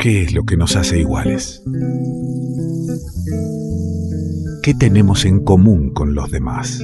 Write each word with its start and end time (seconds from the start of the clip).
¿Qué 0.00 0.22
es 0.22 0.32
lo 0.32 0.44
que 0.44 0.56
nos 0.56 0.76
hace 0.76 0.98
iguales? 0.98 1.62
¿Qué 4.62 4.72
tenemos 4.72 5.26
en 5.26 5.44
común 5.44 5.92
con 5.92 6.14
los 6.14 6.30
demás? 6.30 6.82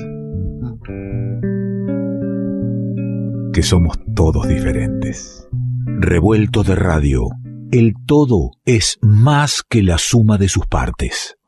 Que 3.55 3.63
somos 3.63 3.99
todos 4.15 4.47
diferentes. 4.47 5.49
Revuelto 5.87 6.63
de 6.63 6.75
radio, 6.75 7.31
el 7.72 7.94
todo 8.06 8.51
es 8.67 8.99
más 9.01 9.62
que 9.62 9.83
la 9.83 9.96
suma 9.96 10.37
de 10.37 10.48
sus 10.51 10.67
partes. 10.67 11.38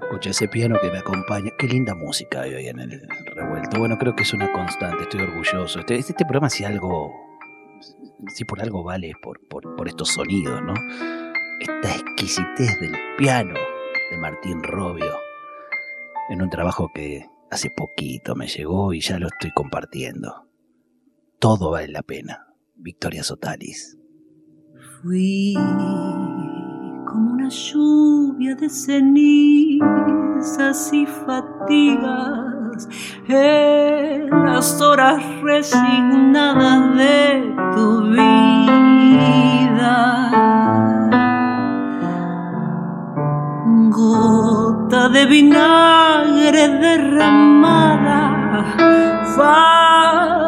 Escucha 0.00 0.30
ese 0.30 0.48
piano 0.48 0.76
que 0.80 0.90
me 0.90 0.98
acompaña. 1.00 1.50
Qué 1.58 1.68
linda 1.68 1.94
música 1.94 2.40
hay 2.40 2.54
hoy 2.54 2.68
en 2.68 2.80
el 2.80 3.02
revuelto. 3.36 3.78
Bueno, 3.78 3.98
creo 3.98 4.16
que 4.16 4.22
es 4.22 4.32
una 4.32 4.50
constante, 4.52 5.02
estoy 5.02 5.20
orgulloso. 5.20 5.80
Este, 5.80 5.96
este 5.96 6.24
programa 6.24 6.48
si 6.48 6.64
algo, 6.64 7.25
si 8.28 8.44
por 8.44 8.60
algo 8.60 8.82
vale, 8.82 9.12
por, 9.22 9.40
por, 9.48 9.88
estos 9.88 10.08
sonidos, 10.08 10.62
¿no? 10.62 10.74
Esta 11.60 11.94
exquisitez 11.94 12.80
del 12.80 12.94
piano 13.16 13.54
de 14.10 14.18
Martín 14.18 14.62
Robio, 14.62 15.14
en 16.28 16.42
un 16.42 16.50
trabajo 16.50 16.90
que 16.94 17.26
hace 17.50 17.70
poquito 17.70 18.34
me 18.34 18.46
llegó 18.46 18.92
y 18.92 19.00
ya 19.00 19.18
lo 19.18 19.28
estoy 19.28 19.50
compartiendo. 19.52 20.48
Todo 21.38 21.70
vale 21.70 21.88
la 21.88 22.02
pena. 22.02 22.46
Victoria 22.76 23.22
Sotalis. 23.22 23.98
Fui 25.02 25.54
como 27.06 27.32
una 27.32 27.48
lluvia 27.48 28.54
de 28.54 28.68
cenizas 28.68 29.82
y 30.92 31.06
fatigas 31.06 32.45
en 33.28 34.28
las 34.44 34.80
horas 34.80 35.22
resignadas 35.42 36.96
de 36.96 37.54
tu 37.74 38.02
vida. 38.10 39.96
Gota 43.90 45.08
de 45.08 45.26
vinagre 45.26 46.68
derramada, 46.68 48.22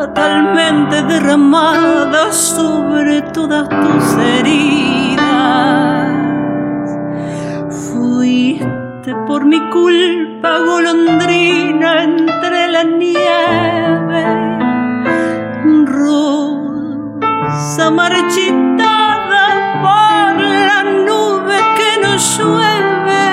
fatalmente 0.07 1.03
derramada 1.03 2.33
sobre 2.33 3.23
todas 3.23 3.69
tus 3.69 4.17
heridas. 4.19 5.19
Fuiste 7.71 9.15
por 9.27 9.45
mi 9.47 9.61
culpa 9.71 10.59
golondrina 10.59 11.58
marchitada 18.09 19.45
por 19.83 20.41
la 20.41 20.83
nube 21.07 21.57
que 21.77 21.91
no 22.03 22.13
llueve. 22.17 23.29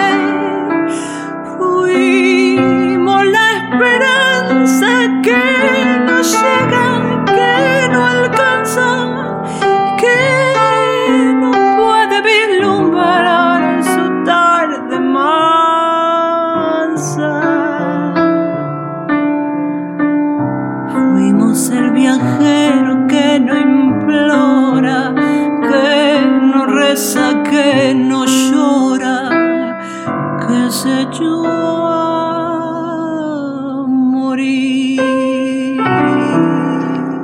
Fuimos 1.58 3.22
la 3.26 3.46
esperanza 3.58 4.92
que 5.24 5.44
no 6.08 6.18
llega, 6.22 6.86
que 7.26 7.90
no 7.92 8.00
alcanza, 8.06 8.88
que 9.98 11.34
no 11.36 11.52
puede 11.78 12.18
vislumbrar 12.22 13.62
su 13.84 14.04
tarde 14.26 15.00
mansa. 15.00 16.26
Echó 31.10 31.44
a 31.46 32.66
morir. 33.88 35.02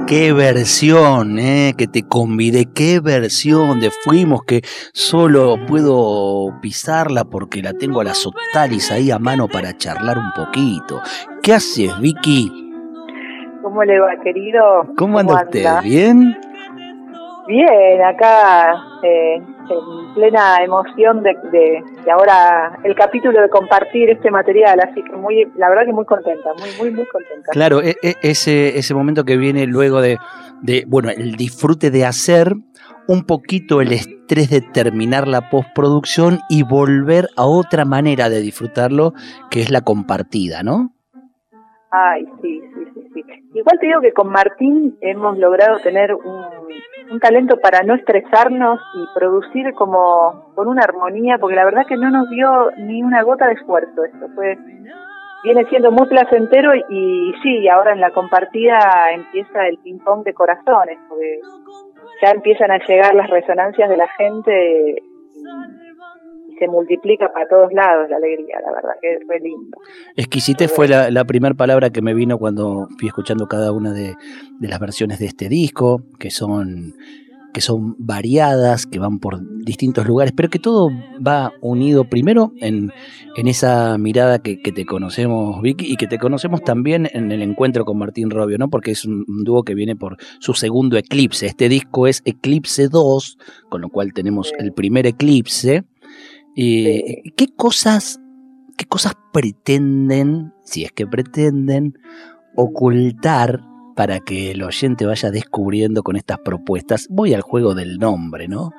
Qué 0.07 0.33
versión, 0.33 1.39
eh, 1.39 1.73
que 1.77 1.87
te 1.87 2.03
convidé, 2.03 2.65
qué 2.73 2.99
versión 2.99 3.79
de 3.79 3.91
Fuimos 3.91 4.43
que 4.43 4.61
solo 4.93 5.55
puedo 5.67 6.59
pisarla 6.61 7.23
porque 7.23 7.61
la 7.61 7.73
tengo 7.73 8.01
a 8.01 8.03
la 8.03 8.13
Sotalis 8.13 8.91
ahí 8.91 9.09
a 9.09 9.19
mano 9.19 9.47
para 9.47 9.77
charlar 9.77 10.17
un 10.17 10.31
poquito. 10.35 11.01
¿Qué 11.41 11.53
haces, 11.53 11.97
Vicky? 12.01 12.51
¿Cómo 13.61 13.83
le 13.83 13.99
va, 13.99 14.09
querido? 14.21 14.61
¿Cómo 14.97 15.19
anda 15.19 15.43
usted? 15.45 15.65
¿Bien? 15.83 16.37
Bien, 17.47 18.01
acá 18.03 18.75
eh, 19.03 19.41
en 19.71 20.13
plena 20.13 20.63
emoción 20.63 21.23
de, 21.23 21.35
de, 21.51 22.11
ahora 22.11 22.77
el 22.83 22.95
capítulo 22.95 23.41
de 23.41 23.49
compartir 23.49 24.09
este 24.09 24.29
material, 24.31 24.79
así 24.79 25.03
que 25.03 25.15
muy, 25.15 25.47
la 25.55 25.69
verdad 25.69 25.85
que 25.85 25.93
muy 25.93 26.05
contenta, 26.05 26.49
muy, 26.57 26.69
muy, 26.77 26.91
muy 26.91 27.05
contenta. 27.07 27.51
Claro, 27.51 27.81
e- 27.81 27.95
e- 28.01 28.15
ese, 28.21 28.77
ese 28.77 28.93
momento 28.93 29.23
que 29.23 29.37
viene 29.37 29.65
luego 29.65 30.01
de, 30.01 30.17
de, 30.61 30.83
bueno, 30.87 31.09
el 31.09 31.35
disfrute 31.35 31.91
de 31.91 32.05
hacer, 32.05 32.53
un 33.07 33.25
poquito 33.25 33.81
el 33.81 33.91
estrés 33.93 34.49
de 34.49 34.61
terminar 34.61 35.27
la 35.27 35.49
postproducción 35.49 36.39
y 36.49 36.63
volver 36.63 37.27
a 37.35 37.45
otra 37.45 37.85
manera 37.85 38.29
de 38.29 38.41
disfrutarlo, 38.41 39.13
que 39.49 39.61
es 39.61 39.71
la 39.71 39.81
compartida, 39.81 40.63
¿no? 40.63 40.93
Ay, 41.91 42.25
sí, 42.41 42.61
sí, 42.73 42.85
sí, 42.93 43.09
sí. 43.13 43.23
Igual 43.53 43.79
te 43.79 43.87
digo 43.87 44.01
que 44.01 44.13
con 44.13 44.29
Martín 44.29 44.97
hemos 45.01 45.37
logrado 45.37 45.79
tener 45.79 46.13
un, 46.13 46.45
un 47.11 47.19
talento 47.19 47.57
para 47.57 47.83
no 47.83 47.95
estresarnos 47.95 48.79
y 48.95 49.05
producir 49.13 49.73
como 49.73 50.53
con 50.55 50.69
una 50.69 50.83
armonía, 50.83 51.37
porque 51.37 51.55
la 51.55 51.65
verdad 51.65 51.85
que 51.85 51.97
no 51.97 52.09
nos 52.09 52.29
dio 52.29 52.71
ni 52.77 53.03
una 53.03 53.23
gota 53.23 53.47
de 53.47 53.53
esfuerzo 53.53 54.05
esto. 54.05 54.27
Fue 54.35 54.57
viene 55.43 55.65
siendo 55.65 55.91
muy 55.91 56.07
placentero 56.07 56.73
y, 56.75 57.33
sí, 57.41 57.67
ahora 57.67 57.93
en 57.93 57.99
la 57.99 58.11
compartida 58.11 59.11
empieza 59.11 59.67
el 59.67 59.77
ping 59.79 59.99
pong 59.99 60.23
de 60.23 60.33
corazones, 60.33 60.97
porque 61.09 61.39
ya 62.21 62.31
empiezan 62.31 62.71
a 62.71 62.77
llegar 62.87 63.15
las 63.15 63.29
resonancias 63.29 63.89
de 63.89 63.97
la 63.97 64.07
gente 64.09 64.95
y 64.97 65.90
se 66.61 66.67
multiplica 66.67 67.33
para 67.33 67.47
todos 67.47 67.73
lados 67.73 68.07
la 68.07 68.17
alegría, 68.17 68.61
la 68.63 68.71
verdad 68.71 68.91
que 69.01 69.15
es 69.15 69.19
re 69.27 69.39
lindo. 69.39 69.77
Exquisite 70.15 70.67
fue 70.67 70.87
la, 70.87 71.09
la 71.09 71.25
primera 71.25 71.55
palabra 71.55 71.89
que 71.89 72.03
me 72.03 72.13
vino 72.13 72.37
cuando 72.37 72.87
fui 72.99 73.07
escuchando 73.07 73.47
cada 73.47 73.71
una 73.71 73.93
de, 73.93 74.13
de 74.59 74.67
las 74.67 74.79
versiones 74.79 75.17
de 75.17 75.25
este 75.25 75.49
disco, 75.49 76.03
que 76.19 76.29
son 76.29 76.93
que 77.53 77.61
son 77.61 77.95
variadas, 77.97 78.85
que 78.85 78.99
van 78.99 79.19
por 79.19 79.39
distintos 79.65 80.07
lugares, 80.07 80.33
pero 80.35 80.49
que 80.49 80.59
todo 80.59 80.89
va 81.25 81.51
unido 81.61 82.05
primero 82.05 82.53
en, 82.61 82.91
en 83.35 83.47
esa 83.47 83.97
mirada 83.97 84.39
que, 84.39 84.61
que 84.61 84.71
te 84.71 84.85
conocemos, 84.85 85.61
Vicky, 85.61 85.91
y 85.91 85.97
que 85.97 86.07
te 86.07 86.17
conocemos 86.17 86.63
también 86.63 87.09
en 87.11 87.31
el 87.31 87.41
encuentro 87.41 87.85
con 87.85 87.97
Martín 87.97 88.29
Robio, 88.29 88.57
¿no? 88.57 88.69
Porque 88.69 88.91
es 88.91 89.05
un, 89.05 89.25
un 89.27 89.43
dúo 89.43 89.63
que 89.63 89.75
viene 89.75 89.95
por 89.95 90.17
su 90.39 90.53
segundo 90.53 90.97
eclipse. 90.97 91.47
Este 91.47 91.69
disco 91.69 92.07
es 92.07 92.21
Eclipse 92.25 92.87
2, 92.87 93.37
con 93.69 93.81
lo 93.81 93.89
cual 93.89 94.13
tenemos 94.13 94.53
el 94.57 94.71
primer 94.71 95.05
eclipse. 95.05 95.83
Y, 96.55 97.31
¿Qué 97.31 97.45
cosas, 97.55 98.19
qué 98.77 98.85
cosas 98.85 99.13
pretenden, 99.31 100.53
si 100.63 100.83
es 100.83 100.91
que 100.91 101.07
pretenden, 101.07 101.93
ocultar 102.55 103.59
para 103.95 104.19
que 104.19 104.51
el 104.51 104.63
oyente 104.63 105.05
vaya 105.05 105.31
descubriendo 105.31 106.03
con 106.03 106.15
estas 106.15 106.39
propuestas? 106.39 107.07
Voy 107.09 107.33
al 107.33 107.41
juego 107.41 107.73
del 107.73 107.97
nombre, 107.97 108.47
¿no? 108.47 108.71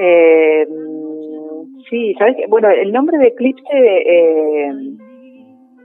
Eh, 0.00 0.66
sí, 1.90 2.14
sabes 2.18 2.36
que, 2.36 2.46
bueno, 2.48 2.68
el 2.70 2.92
nombre 2.92 3.18
de 3.18 3.28
Eclipse 3.28 3.64
eh, 3.72 4.72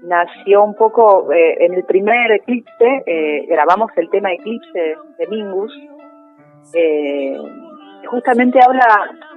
nació 0.03 0.63
un 0.63 0.75
poco 0.75 1.31
eh, 1.31 1.65
en 1.65 1.73
el 1.73 1.83
primer 1.85 2.31
Eclipse, 2.31 3.03
eh, 3.05 3.45
grabamos 3.47 3.91
el 3.95 4.09
tema 4.09 4.33
Eclipse 4.33 4.95
de 5.17 5.27
Mingus. 5.27 5.73
Justamente 8.07 8.59
habla, 8.61 8.85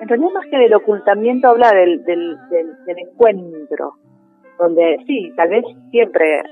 en 0.00 0.08
realidad 0.08 0.30
más 0.34 0.46
que 0.46 0.58
del 0.58 0.74
ocultamiento, 0.74 1.48
habla 1.48 1.70
del, 1.70 2.04
del, 2.04 2.36
del, 2.50 2.84
del 2.84 2.98
encuentro, 2.98 3.94
donde 4.58 4.98
sí, 5.06 5.32
tal 5.36 5.48
vez 5.48 5.64
siempre, 5.90 6.42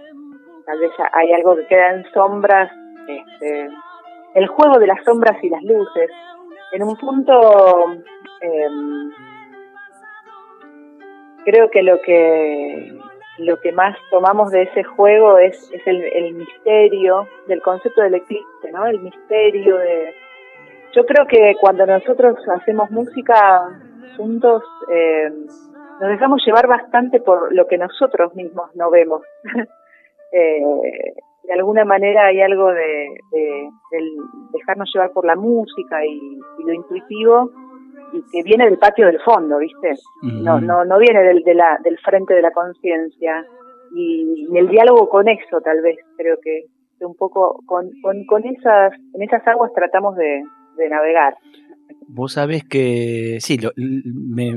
tal 0.66 0.78
vez 0.78 0.90
hay 1.12 1.32
algo 1.32 1.56
que 1.56 1.66
queda 1.66 1.94
en 1.94 2.04
sombras, 2.12 2.70
este, 3.06 3.68
el 4.34 4.46
juego 4.46 4.78
de 4.78 4.86
las 4.86 5.04
sombras 5.04 5.42
y 5.42 5.50
las 5.50 5.62
luces. 5.62 6.10
En 6.72 6.82
un 6.82 6.96
punto, 6.96 7.92
eh, 8.40 8.68
creo 11.44 11.70
que 11.70 11.82
lo 11.82 12.00
que 12.00 12.98
lo 13.38 13.56
que 13.60 13.72
más 13.72 13.96
tomamos 14.10 14.50
de 14.50 14.62
ese 14.62 14.84
juego 14.84 15.38
es, 15.38 15.70
es 15.72 15.86
el, 15.86 16.02
el 16.04 16.34
misterio 16.34 17.26
del 17.48 17.60
concepto 17.62 18.02
del 18.02 18.14
eclipse, 18.14 18.70
¿no? 18.72 18.86
El 18.86 19.00
misterio 19.00 19.76
de... 19.76 20.14
Yo 20.94 21.04
creo 21.06 21.26
que 21.26 21.54
cuando 21.60 21.86
nosotros 21.86 22.36
hacemos 22.48 22.90
música 22.90 23.68
juntos, 24.16 24.62
eh, 24.90 25.28
nos 26.00 26.10
dejamos 26.10 26.42
llevar 26.46 26.68
bastante 26.68 27.20
por 27.20 27.52
lo 27.54 27.66
que 27.66 27.78
nosotros 27.78 28.34
mismos 28.34 28.70
no 28.76 28.90
vemos. 28.90 29.22
eh, 30.32 30.62
de 31.46 31.52
alguna 31.52 31.84
manera 31.84 32.26
hay 32.26 32.40
algo 32.40 32.72
de, 32.72 33.08
del 33.90 34.08
dejarnos 34.52 34.90
llevar 34.94 35.10
por 35.12 35.26
la 35.26 35.36
música 35.36 36.04
y, 36.06 36.40
lo 36.64 36.72
intuitivo 36.72 37.50
y 38.12 38.22
que 38.32 38.42
viene 38.42 38.64
del 38.64 38.78
patio 38.78 39.06
del 39.06 39.20
fondo, 39.20 39.58
¿viste? 39.58 39.94
No, 40.22 40.60
no, 40.60 40.84
no 40.84 40.98
viene 40.98 41.22
del, 41.22 41.42
de 41.42 41.54
la, 41.54 41.78
del 41.82 41.98
frente 41.98 42.34
de 42.34 42.42
la 42.42 42.52
conciencia 42.52 43.44
y, 43.94 44.46
el 44.56 44.68
diálogo 44.68 45.08
con 45.08 45.28
eso 45.28 45.60
tal 45.60 45.82
vez, 45.82 45.98
creo 46.16 46.36
que, 46.42 46.64
un 47.00 47.16
poco 47.16 47.60
con, 47.66 47.90
con, 48.02 48.24
con, 48.24 48.46
esas, 48.46 48.94
en 49.12 49.22
esas 49.22 49.46
aguas 49.46 49.72
tratamos 49.74 50.16
de, 50.16 50.42
de 50.76 50.88
navegar. 50.88 51.34
Vos 52.06 52.34
sabés 52.34 52.64
que 52.64 53.38
sí, 53.40 53.58
me, 53.76 54.54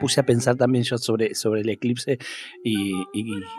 puse 0.00 0.20
a 0.20 0.26
pensar 0.26 0.56
también 0.56 0.84
yo 0.84 0.98
sobre, 0.98 1.34
sobre 1.34 1.62
el 1.62 1.68
eclipse 1.70 2.18
y, 2.62 2.92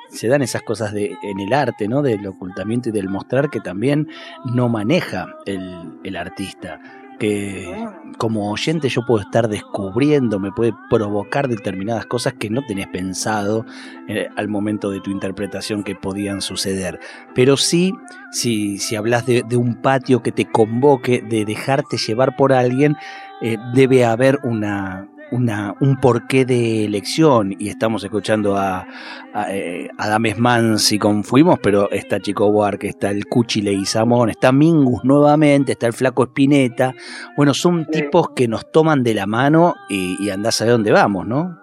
se 0.09 0.27
dan 0.27 0.41
esas 0.41 0.61
cosas 0.61 0.93
de, 0.93 1.15
en 1.23 1.39
el 1.39 1.53
arte, 1.53 1.87
¿no? 1.87 2.01
Del 2.01 2.25
ocultamiento 2.25 2.89
y 2.89 2.91
del 2.91 3.09
mostrar 3.09 3.49
que 3.49 3.59
también 3.59 4.07
no 4.53 4.69
maneja 4.69 5.27
el, 5.45 5.99
el 6.03 6.15
artista 6.15 6.79
que 7.17 7.87
como 8.17 8.51
oyente 8.51 8.89
yo 8.89 9.05
puedo 9.05 9.21
estar 9.21 9.47
descubriendo, 9.47 10.39
me 10.39 10.51
puede 10.51 10.73
provocar 10.89 11.47
determinadas 11.47 12.05
cosas 12.05 12.33
que 12.33 12.49
no 12.49 12.63
tenés 12.65 12.87
pensado 12.87 13.65
eh, 14.07 14.27
al 14.35 14.47
momento 14.47 14.89
de 14.89 15.01
tu 15.01 15.11
interpretación 15.11 15.83
que 15.83 15.95
podían 15.95 16.41
suceder. 16.41 16.99
Pero 17.35 17.57
sí, 17.57 17.93
si, 18.31 18.79
si 18.79 18.95
hablas 18.95 19.25
de, 19.25 19.43
un 19.55 19.81
patio 19.81 20.21
que 20.21 20.31
te 20.31 20.45
convoque, 20.45 21.21
de 21.21 21.45
dejarte 21.45 21.97
llevar 21.97 22.35
por 22.35 22.53
alguien, 22.53 22.95
eh, 23.41 23.57
debe 23.73 24.05
haber 24.05 24.39
una, 24.43 25.07
una, 25.31 25.75
un 25.81 25.99
porqué 25.99 26.45
de 26.45 26.85
elección 26.85 27.53
y 27.57 27.69
estamos 27.69 28.03
escuchando 28.03 28.55
a, 28.55 28.85
a, 29.33 29.53
eh, 29.53 29.89
Dames 29.97 30.39
Mansi 30.39 30.97
con 30.97 31.23
Fuimos, 31.23 31.59
pero 31.59 31.89
está 31.91 32.19
Chico 32.19 32.51
Buarque, 32.51 32.87
está 32.87 33.09
el 33.09 33.25
Cuchi 33.25 33.61
Leguizamón, 33.61 34.29
está 34.29 34.51
Mingus 34.51 35.03
nuevamente, 35.03 35.73
está 35.73 35.87
el 35.87 35.93
Flaco 35.93 36.23
Espineta. 36.23 36.93
Bueno, 37.35 37.53
son 37.53 37.85
tipos 37.87 38.29
que 38.29 38.47
nos 38.47 38.71
toman 38.71 39.03
de 39.03 39.13
la 39.13 39.25
mano 39.25 39.75
y, 39.89 40.15
y 40.23 40.29
andás 40.29 40.61
a 40.61 40.65
ver 40.65 40.73
dónde 40.73 40.91
vamos, 40.91 41.27
¿no? 41.27 41.59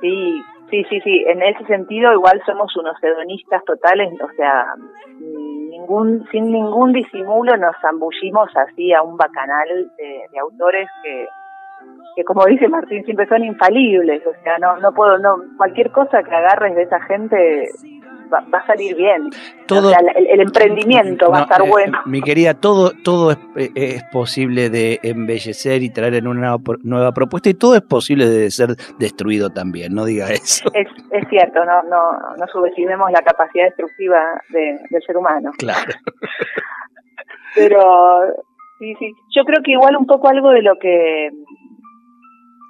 Sí, 0.00 0.42
sí, 0.70 0.84
sí, 0.88 1.00
sí. 1.00 1.24
En 1.26 1.42
ese 1.42 1.64
sentido, 1.66 2.12
igual 2.12 2.40
somos 2.46 2.74
unos 2.76 2.96
hedonistas 3.02 3.64
totales, 3.64 4.12
o 4.20 4.32
sea, 4.36 4.74
ningún, 5.18 6.26
sin 6.30 6.52
ningún 6.52 6.92
disimulo 6.92 7.56
nos 7.56 7.74
zambullimos 7.80 8.50
así 8.56 8.92
a 8.92 9.02
un 9.02 9.16
bacanal 9.16 9.68
de 9.98 10.38
autores 10.38 10.88
que 11.02 11.26
que 12.16 12.24
como 12.24 12.46
dice 12.46 12.66
Martín 12.66 13.04
siempre 13.04 13.28
son 13.28 13.44
infalibles, 13.44 14.26
o 14.26 14.32
sea, 14.42 14.56
no 14.58 14.78
no 14.78 14.92
puedo 14.92 15.18
no 15.18 15.36
cualquier 15.58 15.92
cosa 15.92 16.22
que 16.22 16.34
agarres 16.34 16.74
de 16.74 16.82
esa 16.82 17.00
gente 17.02 17.68
va, 18.32 18.58
a 18.58 18.66
salir 18.66 18.96
bien. 18.96 19.30
Todo, 19.66 19.92
el, 19.92 20.40
emprendimiento 20.40 21.30
va 21.30 21.40
a 21.40 21.42
estar 21.42 21.62
eh, 21.62 21.68
bueno. 21.68 21.98
Mi 22.06 22.22
querida, 22.22 22.54
todo 22.54 22.92
todo 23.04 23.32
es, 23.32 23.38
eh, 23.56 23.70
es, 23.74 24.04
posible 24.12 24.70
de 24.70 24.98
embellecer 25.02 25.82
y 25.82 25.90
traer 25.90 26.14
en 26.14 26.26
una 26.26 26.56
nueva 26.82 27.12
propuesta 27.12 27.48
y 27.50 27.54
todo 27.54 27.74
es 27.74 27.82
posible 27.82 28.26
de 28.26 28.50
ser 28.50 28.70
destruido 28.98 29.50
también, 29.50 29.94
no 29.94 30.04
diga 30.04 30.28
eso. 30.30 30.70
Es, 30.72 30.88
es 31.10 31.28
cierto, 31.28 31.64
no 31.64 31.82
no 31.82 32.12
no 32.38 32.46
subestimemos 32.52 33.10
la 33.10 33.20
capacidad 33.20 33.66
destructiva 33.66 34.40
del 34.50 35.02
ser 35.06 35.16
humano. 35.16 35.50
Claro. 35.58 35.92
Pero 37.54 38.20
sí, 38.78 38.94
sí, 38.98 39.12
yo 39.34 39.44
creo 39.44 39.62
que 39.62 39.72
igual 39.72 39.96
un 39.96 40.06
poco 40.06 40.28
algo 40.28 40.50
de 40.50 40.62
lo 40.62 40.78
que 40.78 41.30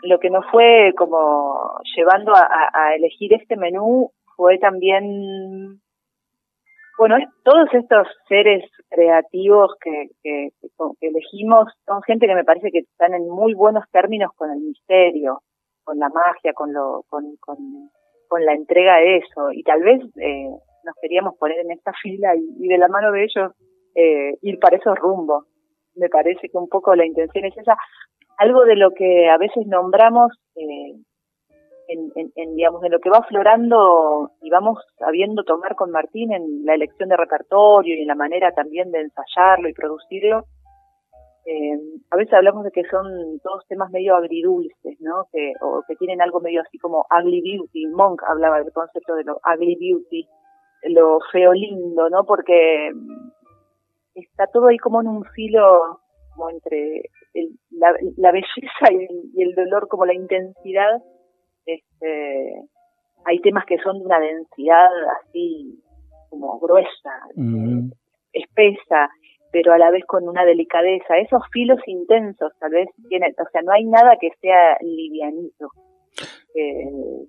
lo 0.02 0.18
que 0.18 0.30
nos 0.30 0.44
fue 0.50 0.92
como 0.96 1.80
llevando 1.96 2.32
a, 2.34 2.94
elegir 2.94 3.32
este 3.34 3.56
menú 3.56 4.10
fue 4.36 4.58
también, 4.58 5.80
bueno, 6.98 7.16
todos 7.42 7.68
estos 7.72 8.06
seres 8.28 8.64
creativos 8.90 9.74
que, 9.80 10.08
que, 10.22 10.50
elegimos 11.00 11.72
son 11.86 12.02
gente 12.02 12.26
que 12.26 12.34
me 12.34 12.44
parece 12.44 12.70
que 12.70 12.80
están 12.80 13.14
en 13.14 13.28
muy 13.28 13.54
buenos 13.54 13.84
términos 13.90 14.30
con 14.36 14.50
el 14.50 14.60
misterio, 14.60 15.42
con 15.84 15.98
la 15.98 16.08
magia, 16.08 16.52
con 16.52 16.72
lo, 16.72 17.04
con, 17.08 17.36
con, 17.40 18.44
la 18.44 18.52
entrega 18.52 18.96
de 18.96 19.18
eso. 19.18 19.50
Y 19.52 19.62
tal 19.62 19.82
vez 19.82 20.02
eh, 20.20 20.50
nos 20.84 20.94
queríamos 21.00 21.36
poner 21.38 21.60
en 21.60 21.70
esta 21.70 21.92
fila 22.02 22.34
y, 22.36 22.68
de 22.68 22.78
la 22.78 22.88
mano 22.88 23.12
de 23.12 23.24
ellos 23.24 23.52
eh, 23.94 24.36
ir 24.42 24.58
para 24.58 24.76
esos 24.76 24.98
rumbos. 24.98 25.46
Me 25.94 26.10
parece 26.10 26.50
que 26.50 26.58
un 26.58 26.68
poco 26.68 26.94
la 26.94 27.06
intención 27.06 27.46
es 27.46 27.56
esa, 27.56 27.74
algo 28.38 28.64
de 28.64 28.76
lo 28.76 28.90
que 28.92 29.28
a 29.28 29.38
veces 29.38 29.66
nombramos 29.66 30.32
eh, 30.56 30.94
en, 31.88 32.32
en, 32.34 32.56
digamos 32.56 32.80
de 32.82 32.90
lo 32.90 32.98
que 32.98 33.10
va 33.10 33.18
aflorando 33.18 34.32
y 34.42 34.50
vamos 34.50 34.78
sabiendo 34.98 35.44
tomar 35.44 35.74
con 35.76 35.90
Martín 35.90 36.32
en 36.32 36.64
la 36.64 36.74
elección 36.74 37.08
de 37.08 37.16
repertorio 37.16 37.96
y 37.96 38.02
en 38.02 38.08
la 38.08 38.14
manera 38.14 38.52
también 38.52 38.90
de 38.90 39.02
ensayarlo 39.02 39.68
y 39.68 39.72
producirlo 39.72 40.46
eh, 41.48 41.78
a 42.10 42.16
veces 42.16 42.34
hablamos 42.34 42.64
de 42.64 42.72
que 42.72 42.82
son 42.90 43.38
todos 43.40 43.64
temas 43.68 43.88
medio 43.92 44.16
agridulces 44.16 45.00
no 45.00 45.28
que 45.32 45.52
o 45.60 45.84
que 45.86 45.94
tienen 45.94 46.20
algo 46.20 46.40
medio 46.40 46.60
así 46.60 46.76
como 46.76 47.06
ugly 47.08 47.40
beauty. 47.40 47.86
Monk 47.86 48.20
hablaba 48.26 48.58
del 48.58 48.72
concepto 48.72 49.14
de 49.14 49.22
lo 49.22 49.40
ugly 49.54 49.76
beauty 49.76 50.28
lo 50.88 51.20
feo 51.30 51.52
lindo 51.52 52.10
no 52.10 52.24
porque 52.24 52.90
está 54.16 54.48
todo 54.48 54.66
ahí 54.66 54.78
como 54.78 55.00
en 55.00 55.06
un 55.06 55.24
filo 55.24 56.00
como 56.34 56.50
entre 56.50 57.10
la, 57.70 58.32
belleza 58.32 58.92
y 58.92 59.42
el, 59.42 59.54
dolor 59.54 59.88
como 59.88 60.06
la 60.06 60.14
intensidad, 60.14 61.02
este, 61.64 62.62
hay 63.24 63.40
temas 63.40 63.64
que 63.66 63.78
son 63.78 63.98
de 63.98 64.04
una 64.06 64.20
densidad 64.20 64.88
así 65.20 65.82
como 66.30 66.58
gruesa, 66.58 67.10
espesa, 68.32 69.10
pero 69.52 69.72
a 69.72 69.78
la 69.78 69.90
vez 69.90 70.04
con 70.06 70.28
una 70.28 70.44
delicadeza. 70.44 71.16
Esos 71.18 71.42
filos 71.50 71.80
intensos 71.86 72.52
tal 72.58 72.72
vez 72.72 72.88
tienen, 73.08 73.34
o 73.38 73.50
sea, 73.50 73.62
no 73.62 73.72
hay 73.72 73.84
nada 73.84 74.16
que 74.20 74.30
sea 74.40 74.76
livianito. 74.80 75.70
Eh, 76.54 77.26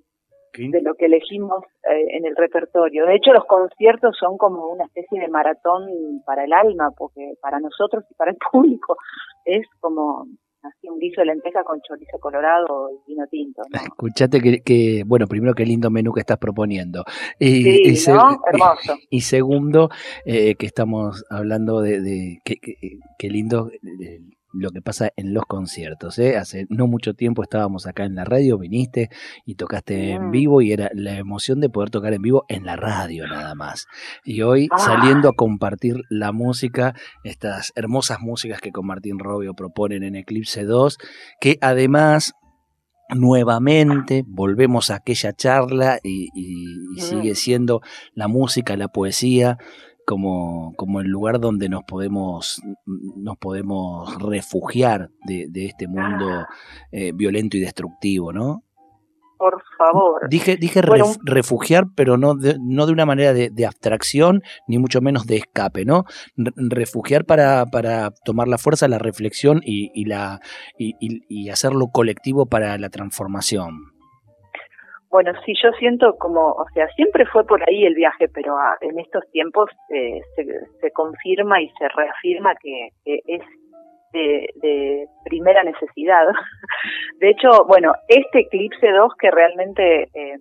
de 0.57 0.81
lo 0.81 0.95
que 0.95 1.05
elegimos 1.05 1.63
eh, 1.83 2.17
en 2.17 2.25
el 2.25 2.35
repertorio. 2.35 3.05
De 3.05 3.15
hecho, 3.15 3.31
los 3.31 3.45
conciertos 3.45 4.15
son 4.19 4.37
como 4.37 4.67
una 4.67 4.85
especie 4.85 5.19
de 5.19 5.27
maratón 5.27 5.87
para 6.25 6.43
el 6.43 6.53
alma, 6.53 6.91
porque 6.97 7.33
para 7.41 7.59
nosotros 7.59 8.03
y 8.09 8.13
para 8.15 8.31
el 8.31 8.37
público 8.51 8.97
es 9.45 9.65
como 9.79 10.25
así 10.63 10.89
un 10.89 10.99
guiso 10.99 11.21
de 11.21 11.27
lenteja 11.27 11.63
con 11.63 11.79
chorizo 11.81 12.19
colorado 12.19 12.89
y 12.91 13.11
vino 13.11 13.25
tinto. 13.27 13.61
Escuchate 13.71 14.61
que, 14.63 15.03
bueno, 15.05 15.27
primero 15.27 15.53
qué 15.53 15.65
lindo 15.65 15.89
menú 15.89 16.11
que 16.13 16.21
estás 16.21 16.37
proponiendo. 16.37 17.03
Y, 17.39 17.95
sí, 17.95 18.11
¿no? 18.11 18.41
Hermoso. 18.45 18.95
Y 19.09 19.21
segundo, 19.21 19.89
eh, 20.25 20.55
que 20.55 20.65
estamos 20.65 21.23
hablando 21.29 21.81
de, 21.81 22.01
de 22.01 22.39
qué 22.43 23.29
lindo 23.29 23.69
lo 24.59 24.71
que 24.71 24.81
pasa 24.81 25.11
en 25.15 25.33
los 25.33 25.45
conciertos. 25.45 26.19
¿eh? 26.19 26.37
Hace 26.37 26.65
no 26.69 26.87
mucho 26.87 27.13
tiempo 27.13 27.43
estábamos 27.43 27.87
acá 27.87 28.05
en 28.05 28.15
la 28.15 28.25
radio, 28.25 28.57
viniste 28.57 29.09
y 29.45 29.55
tocaste 29.55 30.11
en 30.11 30.31
vivo 30.31 30.61
y 30.61 30.71
era 30.71 30.89
la 30.93 31.17
emoción 31.17 31.59
de 31.59 31.69
poder 31.69 31.89
tocar 31.89 32.13
en 32.13 32.21
vivo 32.21 32.45
en 32.47 32.65
la 32.65 32.75
radio 32.75 33.27
nada 33.27 33.55
más. 33.55 33.87
Y 34.23 34.41
hoy 34.41 34.67
ah. 34.71 34.77
saliendo 34.77 35.29
a 35.29 35.33
compartir 35.33 36.03
la 36.09 36.31
música, 36.31 36.95
estas 37.23 37.71
hermosas 37.75 38.19
músicas 38.19 38.61
que 38.61 38.71
con 38.71 38.85
Martín 38.85 39.19
Robio 39.19 39.53
proponen 39.53 40.03
en 40.03 40.15
Eclipse 40.15 40.63
2, 40.63 40.97
que 41.39 41.57
además 41.61 42.33
nuevamente 43.09 44.23
volvemos 44.27 44.91
a 44.91 44.95
aquella 44.95 45.33
charla 45.33 45.99
y, 46.03 46.29
sigue 46.97 47.35
siendo 47.35 47.81
la 48.13 48.27
música, 48.27 48.75
la 48.75 48.87
poesía, 48.87 49.57
como, 50.07 50.73
como 50.77 51.01
el 51.01 51.07
lugar 51.07 51.41
donde 51.41 51.67
nos 51.67 51.83
podemos, 51.83 52.61
nos 52.85 53.37
podemos 53.37 54.17
refugiar 54.23 55.09
de, 55.25 55.49
este 55.53 55.89
mundo 55.89 56.45
eh, 56.93 57.11
violento 57.13 57.57
y 57.57 57.59
destructivo, 57.59 58.31
¿no? 58.31 58.63
Por 59.37 59.61
favor. 59.77 60.29
Dije, 60.29 60.55
dije 60.55 60.81
refugiar, 60.81 61.87
pero 61.93 62.17
no 62.17 62.35
de, 62.35 62.55
no 62.57 62.85
de 62.85 62.93
una 62.93 63.05
manera 63.05 63.33
de, 63.33 63.65
abstracción, 63.65 64.43
ni 64.65 64.77
mucho 64.77 65.01
menos 65.01 65.27
de 65.27 65.35
escape, 65.35 65.83
¿no? 65.83 66.05
refugiar 66.37 67.25
para, 67.25 67.65
para 67.65 68.11
tomar 68.23 68.47
la 68.47 68.57
fuerza, 68.57 68.87
la 68.87 68.99
reflexión 68.99 69.59
y, 69.61 69.91
y 69.93 70.05
la, 70.05 70.39
y, 70.79 70.95
y 70.99 71.49
hacerlo 71.49 71.89
colectivo 71.91 72.45
para 72.45 72.77
la 72.77 72.89
transformación. 72.89 73.96
Bueno, 75.09 75.31
sí, 75.45 75.53
yo 75.63 75.71
siento 75.79 76.17
como, 76.17 76.51
o 76.51 76.65
sea, 76.73 76.87
siempre 76.89 77.25
fue 77.25 77.45
por 77.45 77.61
ahí 77.67 77.85
el 77.85 77.95
viaje, 77.95 78.27
pero 78.27 78.57
ah, 78.57 78.75
en 78.81 78.99
estos 78.99 79.23
tiempos 79.31 79.69
eh, 79.89 80.19
se, 80.35 80.45
se, 80.81 80.91
confirma 80.91 81.61
y 81.61 81.69
se 81.79 81.87
reafirma 81.87 82.53
que, 82.55 82.89
es 83.05 83.41
de, 84.11 85.07
primera 85.25 85.63
necesidad. 85.63 86.25
De 87.19 87.29
hecho, 87.29 87.65
bueno, 87.67 87.93
este 88.07 88.39
Eclipse 88.41 88.91
2 88.91 89.13
que 89.19 89.31
realmente 89.31 90.09
eh, 90.13 90.37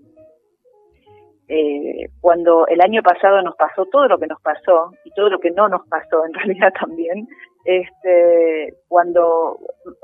eh, 1.48 2.08
cuando 2.20 2.66
el 2.66 2.80
año 2.80 3.02
pasado 3.02 3.40
nos 3.42 3.54
pasó 3.56 3.86
todo 3.86 4.08
lo 4.08 4.18
que 4.18 4.26
nos 4.26 4.40
pasó 4.42 4.90
y 5.04 5.10
todo 5.12 5.28
lo 5.30 5.38
que 5.38 5.50
no 5.50 5.68
nos 5.68 5.86
pasó 5.88 6.24
en 6.26 6.34
realidad 6.34 6.72
también, 6.78 7.28
este, 7.66 8.74
cuando 8.88 9.58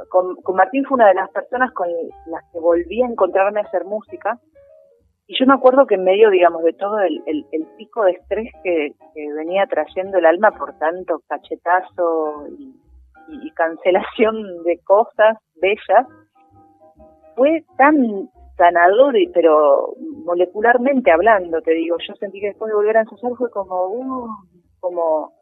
con, 0.08 0.36
Martín 0.54 0.84
fue 0.84 0.96
una 0.96 1.08
de 1.08 1.14
las 1.14 1.30
personas 1.30 1.72
con 1.72 1.88
las 2.26 2.42
que 2.52 2.58
volví 2.58 3.02
a 3.02 3.06
encontrarme 3.06 3.60
a 3.60 3.64
hacer 3.64 3.84
música 3.84 4.38
y 5.32 5.38
yo 5.38 5.46
me 5.46 5.54
acuerdo 5.54 5.86
que 5.86 5.94
en 5.94 6.04
medio, 6.04 6.30
digamos, 6.30 6.62
de 6.62 6.72
todo 6.72 7.00
el, 7.00 7.46
pico 7.78 8.04
de 8.04 8.12
estrés 8.12 8.52
que, 8.62 8.94
venía 9.14 9.66
trayendo 9.66 10.18
el 10.18 10.26
alma 10.26 10.50
por 10.50 10.76
tanto 10.78 11.22
cachetazo 11.28 12.48
y, 13.28 13.50
cancelación 13.52 14.62
de 14.64 14.78
cosas 14.84 15.38
bellas, 15.54 16.06
fue 17.36 17.64
tan 17.78 18.28
sanador, 18.58 19.14
pero 19.32 19.94
molecularmente 20.24 21.10
hablando, 21.10 21.62
te 21.62 21.72
digo, 21.72 21.96
yo 22.06 22.14
sentí 22.16 22.40
que 22.40 22.48
después 22.48 22.68
de 22.68 22.74
volver 22.74 22.98
a 22.98 23.00
ensayar 23.00 23.32
fue 23.38 23.50
como, 23.50 23.86
uh, 23.86 24.28
como 24.80 25.32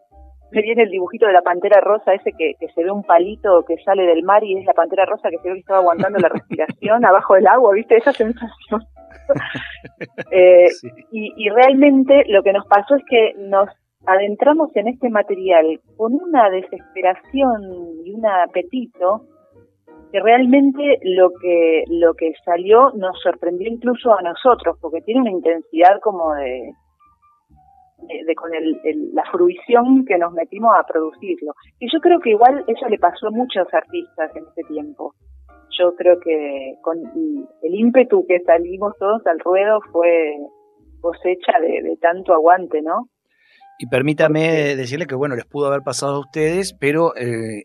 me 0.53 0.63
viene 0.63 0.83
el 0.83 0.91
dibujito 0.91 1.27
de 1.27 1.33
la 1.33 1.43
pantera 1.43 1.81
rosa, 1.81 2.15
ese 2.15 2.33
que, 2.33 2.55
se 2.75 2.85
ve 2.85 2.91
un 2.91 3.05
palito 3.05 3.65
que 3.67 3.77
sale 3.85 4.05
del 4.05 4.23
mar 4.23 4.43
y 4.45 4.59
es 4.59 4.65
la 4.65 4.73
pantera 4.73 5.05
rosa 5.07 5.31
que 5.31 5.39
se 5.39 5.49
ve 5.49 5.55
que 5.55 5.61
estaba 5.61 5.81
aguantando 5.81 6.19
la 6.19 6.29
respiración 6.29 7.05
abajo 7.07 7.35
del 7.35 7.47
agua, 7.47 7.73
¿viste? 7.75 7.97
Esa 7.97 8.13
sensación. 8.13 8.81
Eh, 10.33 10.67
y, 11.13 11.49
realmente 11.51 12.25
lo 12.29 12.43
que 12.43 12.53
nos 12.53 12.67
pasó 12.67 12.97
es 12.97 13.05
que 13.09 13.35
nos 13.39 13.69
adentramos 14.07 14.75
en 14.75 14.89
este 14.89 15.09
material 15.09 15.81
con 15.97 16.15
una 16.15 16.51
desesperación 16.51 17.63
y 18.05 18.13
un 18.13 18.27
apetito 18.27 19.23
que 20.11 20.21
realmente 20.21 20.99
lo 21.03 21.31
que 21.41 21.85
lo 21.89 22.15
que 22.15 22.33
salió 22.45 22.91
nos 22.97 23.21
sorprendió 23.21 23.69
incluso 23.69 24.13
a 24.17 24.23
nosotros 24.23 24.77
porque 24.81 25.01
tiene 25.03 25.21
una 25.21 25.31
intensidad 25.31 26.01
como 26.01 26.35
de 26.35 26.73
de, 28.09 28.35
con 28.35 28.53
el, 28.55 28.79
la 29.13 29.25
fruición 29.31 30.05
que 30.05 30.19
nos 30.19 30.33
metimos 30.33 30.73
a 30.77 30.85
producirlo. 30.87 31.55
Y 31.79 31.91
yo 31.93 32.01
creo 32.01 32.21
que 32.21 32.31
igual 32.31 32.65
eso 32.67 32.89
le 32.89 32.99
pasó 32.99 33.29
a 33.29 33.31
muchos 33.31 33.67
artistas 33.73 34.35
en 34.35 34.45
este 34.45 34.63
tiempo. 34.65 35.15
Yo 35.79 35.95
creo 35.97 36.19
que 36.21 36.75
con 36.83 36.99
el 36.99 37.75
ímpetu 37.75 38.27
que 38.27 38.41
salimos 38.41 38.95
todos 38.99 39.27
al 39.27 39.39
ruedo 39.41 39.81
fue 39.93 40.35
cosecha 41.01 41.53
de, 41.61 41.97
tanto 42.01 42.35
aguante, 42.35 42.83
¿no? 42.83 43.09
Y 43.79 43.87
permítame 43.87 44.77
decirle 44.77 45.07
que, 45.07 45.15
bueno, 45.15 45.37
les 45.37 45.47
pudo 45.47 45.69
haber 45.69 45.81
pasado 45.81 46.17
a 46.17 46.21
ustedes, 46.21 46.75
pero 46.79 47.17
eh, 47.17 47.65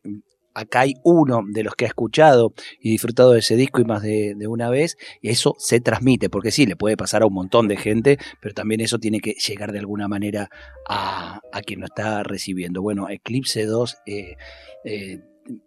acá 0.56 0.82
hay 0.82 0.96
uno 1.04 1.44
de 1.48 1.64
los 1.64 1.76
que 1.76 1.86
ha 1.86 1.90
escuchado 1.90 2.54
y 2.80 2.90
disfrutado 2.90 3.32
de 3.32 3.40
ese 3.40 3.56
disco 3.56 3.82
y 3.82 3.86
más 3.86 4.02
de, 4.02 4.36
una 4.48 4.70
vez, 4.70 4.98
y 5.22 5.30
eso 5.30 5.56
se 5.60 5.82
transmite, 5.82 6.30
porque 6.30 6.52
sí, 6.52 6.66
le 6.66 6.76
puede 6.76 6.98
pasar 6.98 7.22
a 7.22 7.26
un 7.28 7.34
montón 7.34 7.68
de 7.68 7.78
gente, 7.78 8.18
pero 8.42 8.56
también 8.56 8.82
eso 8.82 8.98
tiene 8.98 9.20
que 9.20 9.34
llegar 9.34 9.72
de 9.72 9.80
alguna 9.80 10.08
manera 10.08 10.50
a, 10.90 11.42
quien 11.66 11.82
lo 11.82 11.86
está 11.86 12.24
recibiendo. 12.24 12.82
Bueno, 12.82 13.10
Eclipse 13.10 13.66
2 13.66 13.98
eh, 14.06 14.36
eh, 14.84 15.20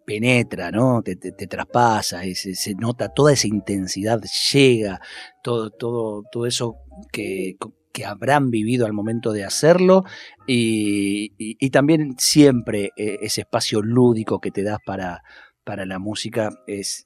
penetra, 0.04 0.70
¿no? 0.70 1.02
Te, 1.02 1.16
traspasa, 1.16 2.22
se, 2.34 2.54
se, 2.54 2.74
nota 2.74 3.08
toda 3.08 3.32
esa 3.32 3.46
intensidad, 3.46 4.20
llega, 4.52 5.00
todo, 5.42 5.70
todo, 5.70 6.22
todo 6.30 6.46
eso 6.46 6.76
que 7.12 7.56
que 7.92 8.04
habrán 8.04 8.50
vivido 8.50 8.86
al 8.86 8.92
momento 8.92 9.32
de 9.32 9.44
hacerlo 9.44 10.04
y, 10.46 11.30
también 11.70 12.14
siempre 12.18 12.90
eh, 12.96 13.18
ese 13.22 13.42
espacio 13.42 13.82
lúdico 13.82 14.40
que 14.40 14.50
te 14.50 14.62
das 14.62 14.78
para, 14.84 15.22
para 15.68 15.84
la 15.84 15.98
música 15.98 16.48
es, 16.66 17.04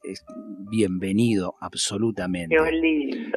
bienvenido 0.70 1.56
absolutamente. 1.60 2.54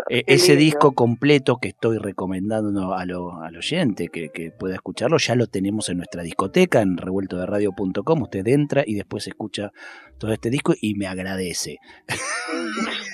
Eh, 0.08 0.24
ese 0.28 0.56
disco 0.56 0.92
completo 0.94 1.58
que 1.58 1.70
estoy 1.70 1.98
recomendando 1.98 2.94
a 2.94 3.06
lo, 3.06 3.42
al 3.42 3.58
oyente 3.58 4.10
que, 4.10 4.30
que, 4.30 4.52
pueda 4.52 4.76
escucharlo, 4.76 5.18
ya 5.18 5.34
lo 5.34 5.48
tenemos 5.48 5.90
en 5.90 5.98
nuestra 5.98 6.22
discoteca 6.22 6.82
en 6.82 6.96
revueltoderadio.com. 6.98 8.22
Usted 8.22 8.48
entra 8.48 8.84
y 8.86 8.94
después 8.94 9.26
escucha 9.26 9.72
todo 10.20 10.32
este 10.32 10.52
disco 10.52 10.76
y 10.80 10.94
me 10.94 11.08
agradece. 11.08 11.78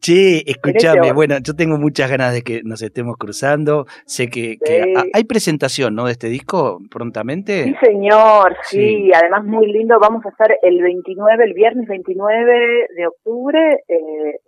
che, 0.00 0.42
escúchame, 0.46 1.12
bueno, 1.12 1.36
yo 1.42 1.54
tengo 1.54 1.78
muchas 1.78 2.10
ganas 2.10 2.32
de 2.32 2.42
que 2.42 2.62
nos 2.64 2.82
estemos 2.82 3.16
cruzando. 3.16 3.86
Sé 4.06 4.28
que, 4.28 4.58
hay 5.12 5.24
presentación, 5.24 5.94
¿no? 5.94 6.06
De 6.06 6.12
este 6.12 6.28
disco 6.28 6.78
prontamente. 6.90 7.64
Sí, 7.64 7.74
señor, 7.82 8.56
sí. 8.62 9.10
Además, 9.14 9.44
muy 9.44 9.70
lindo. 9.72 9.98
Vamos 10.00 10.24
a 10.26 10.30
estar 10.30 10.54
el 10.62 10.82
29, 10.82 11.44
el 11.44 11.54
viernes 11.54 11.88
29 11.88 12.88
de 12.96 13.06
octubre, 13.06 13.82
eh, 13.88 14.40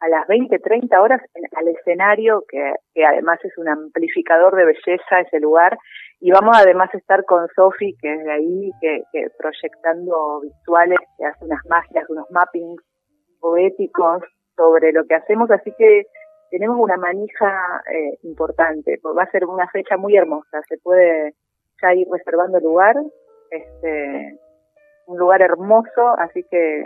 a 0.00 0.08
las 0.08 0.26
20, 0.28 0.58
30 0.58 1.00
horas 1.00 1.20
al 1.56 1.68
escenario, 1.68 2.44
que, 2.48 2.72
que 2.94 3.04
además 3.04 3.38
es 3.44 3.56
un 3.58 3.68
amplificador 3.68 4.56
de 4.56 4.64
belleza 4.64 5.20
ese 5.20 5.40
lugar 5.40 5.76
y 6.20 6.30
vamos 6.30 6.54
además 6.56 6.90
a 6.92 6.98
estar 6.98 7.24
con 7.24 7.48
Sofi, 7.56 7.96
que 7.96 8.12
es 8.12 8.24
de 8.24 8.30
ahí, 8.30 8.70
que, 8.80 9.02
proyectando 9.38 10.40
visuales, 10.40 10.98
que 11.16 11.24
hace 11.24 11.44
unas 11.46 11.64
magias, 11.66 12.08
unos 12.10 12.30
mappings 12.30 12.82
poéticos 13.40 14.22
sobre 14.54 14.92
lo 14.92 15.06
que 15.06 15.14
hacemos, 15.14 15.50
así 15.50 15.72
que 15.78 16.04
tenemos 16.50 16.76
una 16.78 16.98
manija 16.98 17.82
eh, 17.90 18.18
importante, 18.24 19.00
va 19.16 19.22
a 19.22 19.30
ser 19.30 19.46
una 19.46 19.66
fecha 19.68 19.96
muy 19.96 20.14
hermosa, 20.14 20.60
se 20.68 20.76
puede 20.78 21.34
ya 21.80 21.94
ir 21.94 22.06
reservando 22.10 22.58
el 22.58 22.64
lugar, 22.64 22.96
este, 23.50 24.38
un 25.06 25.18
lugar 25.18 25.40
hermoso, 25.40 26.18
así 26.18 26.44
que 26.50 26.84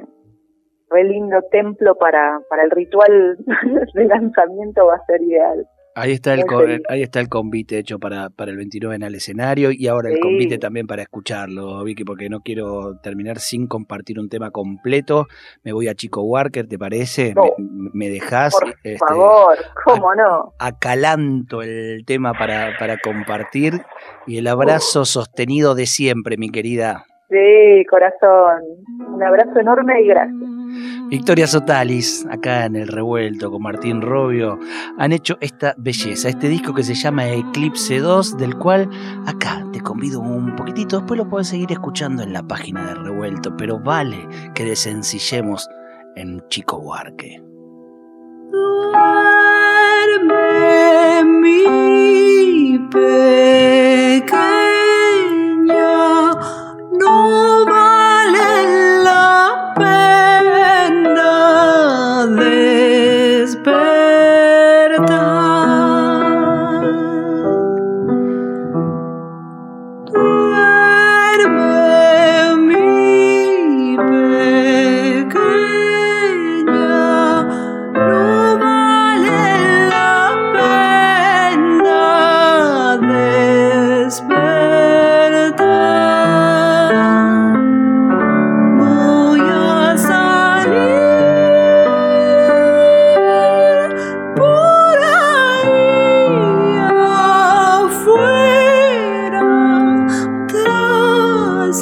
re 0.91 1.05
lindo 1.05 1.43
templo 1.51 1.97
para, 1.97 2.39
para 2.49 2.63
el 2.63 2.71
ritual 2.71 3.37
de 3.95 4.05
lanzamiento 4.05 4.87
va 4.87 4.95
a 4.95 5.07
ser 5.07 5.23
ideal. 5.23 5.67
Ahí 5.97 6.13
está 6.13 6.35
el 6.35 6.45
ahí 6.89 7.03
está 7.03 7.21
el 7.21 7.29
convite 7.29 7.79
hecho 7.79 8.01
para, 8.01 8.29
para 8.31 8.51
el 8.51 8.57
29 8.57 8.97
en 8.97 9.03
el 9.03 9.15
escenario 9.15 9.71
y 9.71 9.87
ahora 9.87 10.11
el 10.11 10.19
convite 10.19 10.59
también 10.59 10.89
para 10.89 11.03
escucharlo, 11.03 11.85
Vicky, 11.85 12.05
porque 12.05 12.29
no 12.29 12.41
quiero 12.41 12.99
terminar 13.01 13.39
sin 13.39 13.69
compartir 13.69 14.19
un 14.19 14.29
tema 14.29 14.51
completo. 14.51 15.27
Me 15.63 15.73
voy 15.73 15.87
a 15.87 15.95
Chico 15.95 16.23
Walker, 16.23 16.67
¿te 16.67 16.79
parece? 16.79 17.35
Me, 17.37 17.53
me, 17.93 18.09
dejás. 18.09 18.57
Por 18.59 18.75
este, 18.83 18.99
favor, 18.99 19.57
¿cómo 19.85 20.15
no? 20.17 20.53
Acalanto 20.59 21.63
el 21.63 22.05
tema 22.05 22.33
para, 22.33 22.77
para 22.79 22.99
compartir 22.99 23.83
y 24.27 24.39
el 24.39 24.49
abrazo 24.49 25.05
sostenido 25.05 25.77
de 25.77 25.87
siempre, 25.87 26.37
mi 26.37 26.51
querida. 26.51 27.05
Sí, 27.31 27.85
corazón. 27.89 28.63
Un 29.15 29.23
abrazo 29.23 29.59
enorme 29.61 30.03
y 30.03 30.09
gracias. 30.09 30.54
Victoria 31.09 31.47
Sotalis, 31.47 32.27
acá 32.31 32.65
en 32.65 32.77
el 32.77 32.89
revuelto 32.89 33.51
con 33.51 33.63
Martín 33.63 34.01
Robio, 34.01 34.59
han 34.99 35.13
hecho 35.13 35.37
esta 35.41 35.75
belleza, 35.77 36.29
este 36.29 36.49
disco 36.49 36.75
que 36.75 36.83
se 36.83 36.95
llama 36.95 37.29
Eclipse 37.29 37.99
2, 37.99 38.37
del 38.37 38.57
cual 38.57 38.89
acá 39.27 39.67
te 39.73 39.81
convido 39.81 40.21
un 40.21 40.57
poquitito, 40.57 40.99
después 40.99 41.19
lo 41.19 41.29
puedes 41.29 41.49
seguir 41.49 41.71
escuchando 41.73 42.23
en 42.23 42.33
la 42.33 42.43
página 42.43 42.87
de 42.87 42.95
revuelto, 42.95 43.57
pero 43.57 43.79
vale 43.79 44.29
que 44.55 44.65
desencillemos 44.65 45.69
en 46.17 46.43
Chico 46.49 46.79
Huarque. 46.79 47.43
Duerme 48.53 49.25
mi 51.25 51.65
no 56.99 57.74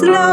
No. 0.05 0.32